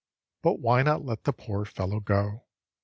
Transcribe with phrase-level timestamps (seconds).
[0.41, 2.45] But why not let the poor fellow go?